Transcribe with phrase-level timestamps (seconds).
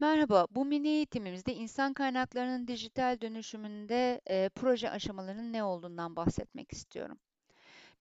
[0.00, 7.18] Merhaba, bu mini eğitimimizde insan kaynaklarının dijital dönüşümünde e, proje aşamalarının ne olduğundan bahsetmek istiyorum.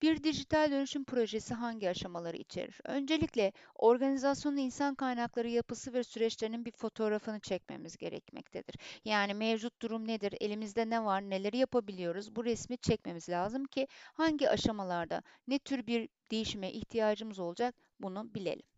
[0.01, 2.81] Bir dijital dönüşüm projesi hangi aşamaları içerir?
[2.85, 8.75] Öncelikle organizasyonun insan kaynakları yapısı ve süreçlerinin bir fotoğrafını çekmemiz gerekmektedir.
[9.05, 14.49] Yani mevcut durum nedir, elimizde ne var, neleri yapabiliyoruz, bu resmi çekmemiz lazım ki hangi
[14.49, 18.76] aşamalarda ne tür bir değişime ihtiyacımız olacak bunu bilelim.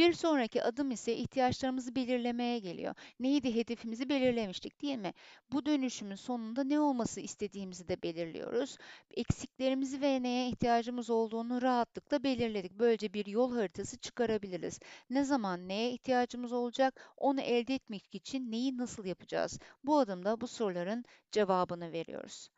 [0.00, 2.94] Bir sonraki adım ise ihtiyaçlarımızı belirlemeye geliyor.
[3.18, 5.12] Neydi hedefimizi belirlemiştik, değil mi?
[5.52, 8.76] Bu dönüşümün sonunda ne olması istediğimizi de belirliyoruz.
[9.10, 12.72] Eksiklerimizi ve neye ihtiyacımız olduğunu rahatlıkla belirledik.
[12.72, 14.80] Böylece bir yol haritası çıkarabiliriz.
[15.10, 19.58] Ne zaman neye ihtiyacımız olacak, onu elde etmek için neyi nasıl yapacağız?
[19.84, 22.48] Bu adımda bu soruların cevabını veriyoruz.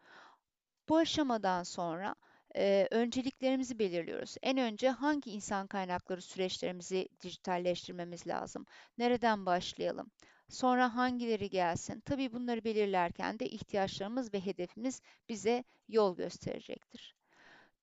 [0.88, 2.14] Bu aşamadan sonra
[2.56, 4.36] e, önceliklerimizi belirliyoruz.
[4.42, 8.66] En önce hangi insan kaynakları süreçlerimizi dijitalleştirmemiz lazım?
[8.98, 10.10] Nereden başlayalım?
[10.48, 12.00] Sonra hangileri gelsin?
[12.00, 17.14] Tabii bunları belirlerken de ihtiyaçlarımız ve hedefimiz bize yol gösterecektir.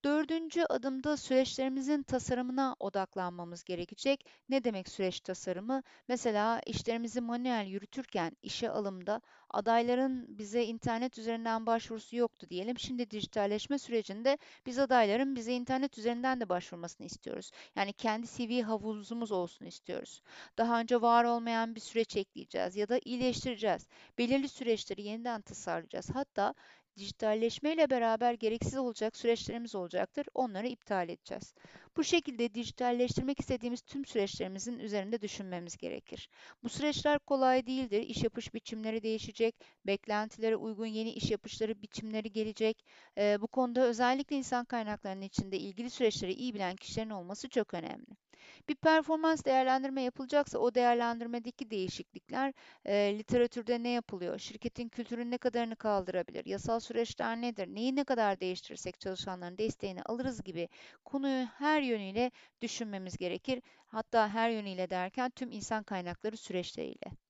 [0.04, 4.26] Dördüncü adımda süreçlerimizin tasarımına odaklanmamız gerekecek.
[4.48, 5.82] Ne demek süreç tasarımı?
[6.08, 12.78] Mesela işlerimizi manuel yürütürken işe alımda adayların bize internet üzerinden başvurusu yoktu diyelim.
[12.78, 17.50] Şimdi dijitalleşme sürecinde biz adayların bize internet üzerinden de başvurmasını istiyoruz.
[17.76, 20.22] Yani kendi CV havuzumuz olsun istiyoruz.
[20.58, 23.86] Daha önce var olmayan bir süreç ekleyeceğiz ya da iyileştireceğiz.
[24.18, 26.10] Belirli süreçleri yeniden tasarlayacağız.
[26.14, 26.54] Hatta
[26.96, 30.26] dijitalleşmeyle beraber gereksiz olacak süreçlerimiz olacaktır.
[30.34, 31.54] Onları iptal edeceğiz.
[31.96, 36.28] Bu şekilde dijitalleştirmek istediğimiz tüm süreçlerimizin üzerinde düşünmemiz gerekir.
[36.62, 38.02] Bu süreçler kolay değildir.
[38.02, 39.54] İş yapış biçimleri değişecek,
[39.86, 42.84] beklentilere uygun yeni iş yapışları biçimleri gelecek.
[43.18, 48.29] Ee, bu konuda özellikle insan kaynaklarının içinde ilgili süreçleri iyi bilen kişilerin olması çok önemli.
[48.68, 52.52] Bir performans değerlendirme yapılacaksa o değerlendirmedeki değişiklikler
[52.84, 58.40] e, literatürde ne yapılıyor, şirketin kültürün ne kadarını kaldırabilir, yasal süreçler nedir, neyi ne kadar
[58.40, 60.68] değiştirirsek çalışanların desteğini alırız gibi
[61.04, 62.30] konuyu her yönüyle
[62.62, 63.62] düşünmemiz gerekir.
[63.86, 67.29] Hatta her yönüyle derken tüm insan kaynakları süreçleriyle.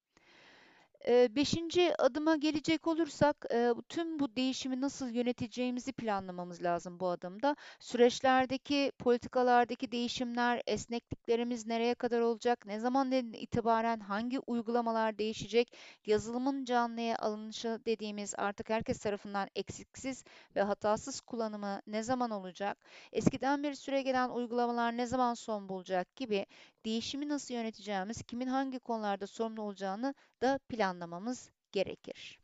[1.08, 3.46] Beşinci adıma gelecek olursak,
[3.88, 7.56] tüm bu değişimi nasıl yöneteceğimizi planlamamız lazım bu adımda.
[7.80, 17.18] Süreçlerdeki, politikalardaki değişimler, esnekliklerimiz nereye kadar olacak, ne zaman itibaren hangi uygulamalar değişecek, yazılımın canlıya
[17.18, 20.24] alınışı dediğimiz artık herkes tarafından eksiksiz
[20.56, 22.78] ve hatasız kullanımı ne zaman olacak,
[23.12, 26.46] eskiden beri süregelen uygulamalar ne zaman son bulacak gibi
[26.84, 32.39] değişimi nasıl yöneteceğimiz, kimin hangi konularda sorumlu olacağını da planlamamız gerekir.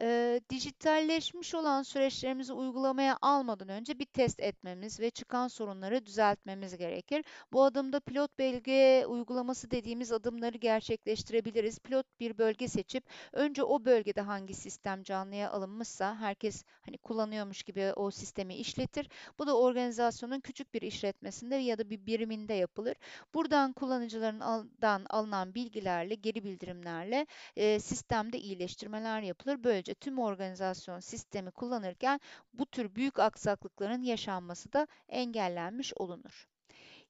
[0.00, 7.24] E, dijitalleşmiş olan süreçlerimizi uygulamaya almadan önce bir test etmemiz ve çıkan sorunları düzeltmemiz gerekir.
[7.52, 11.78] Bu adımda pilot bölge uygulaması dediğimiz adımları gerçekleştirebiliriz.
[11.78, 17.92] Pilot bir bölge seçip önce o bölgede hangi sistem canlıya alınmışsa herkes hani kullanıyormuş gibi
[17.96, 19.08] o sistemi işletir.
[19.38, 22.94] Bu da organizasyonun küçük bir işletmesinde ya da bir biriminde yapılır.
[23.34, 29.64] Buradan kullanıcılardan alınan bilgilerle, geri bildirimlerle e, sistemde iyileştirmeler yapılır.
[29.64, 32.20] Böylece Böylece tüm organizasyon sistemi kullanırken
[32.52, 36.48] bu tür büyük aksaklıkların yaşanması da engellenmiş olunur.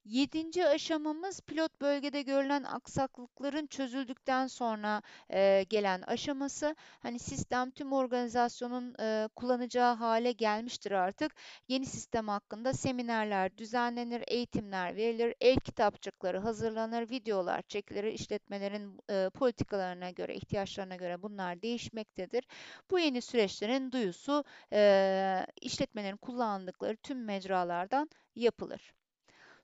[0.04, 6.76] Yedinci aşamamız pilot bölgede görülen aksaklıkların çözüldükten sonra e, gelen aşaması.
[7.00, 11.32] Hani sistem tüm organizasyonun e, kullanacağı hale gelmiştir artık.
[11.68, 20.10] Yeni sistem hakkında seminerler düzenlenir, eğitimler verilir, el kitapçıkları hazırlanır, videolar çekilir, işletmelerin e, politikalarına
[20.10, 22.44] göre, ihtiyaçlarına göre bunlar değişmektedir.
[22.90, 28.94] Bu yeni süreçlerin duyusu e, işletmelerin kullandıkları tüm mecralardan yapılır.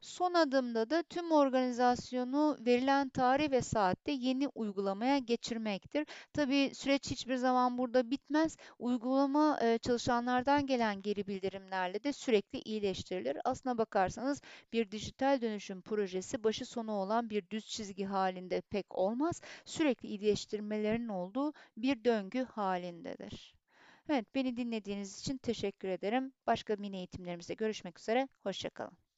[0.00, 6.06] Son adımda da tüm organizasyonu verilen tarih ve saatte yeni uygulamaya geçirmektir.
[6.32, 8.56] Tabii süreç hiçbir zaman burada bitmez.
[8.78, 13.38] Uygulama e, çalışanlardan gelen geri bildirimlerle de sürekli iyileştirilir.
[13.44, 14.40] Aslına bakarsanız
[14.72, 19.40] bir dijital dönüşüm projesi başı sonu olan bir düz çizgi halinde pek olmaz.
[19.64, 23.54] Sürekli iyileştirmelerin olduğu bir döngü halindedir.
[24.08, 26.32] Evet, beni dinlediğiniz için teşekkür ederim.
[26.46, 28.28] Başka mini eğitimlerimizde görüşmek üzere.
[28.42, 29.09] Hoşçakalın.